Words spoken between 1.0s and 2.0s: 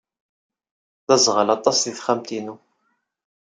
D aẓɣal aṭas deg